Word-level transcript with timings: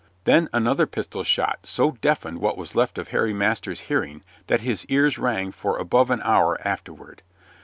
Then 0.23 0.49
another 0.51 0.87
pistol 0.87 1.23
shot 1.23 1.59
so 1.67 1.91
deafened 2.01 2.39
what 2.39 2.57
was 2.57 2.73
left 2.73 2.97
of 2.97 3.13
Master 3.13 3.69
Harry's 3.69 3.79
hearing 3.81 4.23
that 4.47 4.61
his 4.61 4.83
ears 4.87 5.19
rang 5.19 5.51
for 5.51 5.77
above 5.77 6.09
an 6.09 6.21
hour 6.23 6.57
afterward. 6.67 7.21